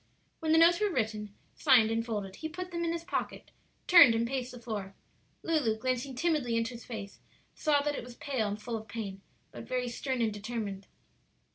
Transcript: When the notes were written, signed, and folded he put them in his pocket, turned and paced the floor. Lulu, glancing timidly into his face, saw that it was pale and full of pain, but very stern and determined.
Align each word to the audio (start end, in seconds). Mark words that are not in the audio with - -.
When 0.39 0.51
the 0.51 0.57
notes 0.57 0.79
were 0.79 0.89
written, 0.89 1.35
signed, 1.53 1.91
and 1.91 2.03
folded 2.03 2.37
he 2.37 2.49
put 2.49 2.71
them 2.71 2.83
in 2.83 2.91
his 2.91 3.03
pocket, 3.03 3.51
turned 3.85 4.15
and 4.15 4.27
paced 4.27 4.51
the 4.51 4.59
floor. 4.59 4.95
Lulu, 5.43 5.77
glancing 5.77 6.15
timidly 6.15 6.57
into 6.57 6.73
his 6.73 6.83
face, 6.83 7.19
saw 7.53 7.83
that 7.83 7.93
it 7.93 8.03
was 8.03 8.15
pale 8.15 8.47
and 8.47 8.59
full 8.59 8.75
of 8.77 8.87
pain, 8.87 9.21
but 9.51 9.67
very 9.67 9.87
stern 9.89 10.19
and 10.23 10.33
determined. 10.33 10.87